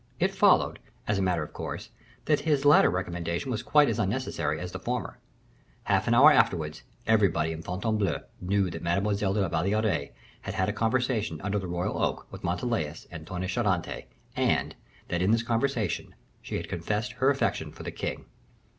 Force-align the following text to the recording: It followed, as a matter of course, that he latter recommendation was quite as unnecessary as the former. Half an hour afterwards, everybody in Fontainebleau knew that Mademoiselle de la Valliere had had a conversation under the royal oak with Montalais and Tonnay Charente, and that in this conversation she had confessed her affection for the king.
It 0.19 0.33
followed, 0.33 0.79
as 1.07 1.19
a 1.19 1.21
matter 1.21 1.43
of 1.43 1.53
course, 1.53 1.91
that 2.25 2.39
he 2.39 2.55
latter 2.57 2.89
recommendation 2.89 3.51
was 3.51 3.61
quite 3.61 3.87
as 3.87 3.99
unnecessary 3.99 4.59
as 4.59 4.71
the 4.71 4.79
former. 4.79 5.19
Half 5.83 6.07
an 6.07 6.15
hour 6.15 6.31
afterwards, 6.31 6.81
everybody 7.05 7.51
in 7.51 7.61
Fontainebleau 7.61 8.23
knew 8.41 8.71
that 8.71 8.81
Mademoiselle 8.81 9.35
de 9.35 9.41
la 9.41 9.47
Valliere 9.49 10.09
had 10.41 10.55
had 10.55 10.69
a 10.69 10.73
conversation 10.73 11.39
under 11.43 11.59
the 11.59 11.67
royal 11.67 12.01
oak 12.01 12.25
with 12.31 12.43
Montalais 12.43 12.95
and 13.11 13.27
Tonnay 13.27 13.47
Charente, 13.47 14.07
and 14.35 14.73
that 15.09 15.21
in 15.21 15.29
this 15.29 15.43
conversation 15.43 16.15
she 16.41 16.55
had 16.57 16.67
confessed 16.67 17.11
her 17.11 17.29
affection 17.29 17.71
for 17.71 17.83
the 17.83 17.91
king. 17.91 18.25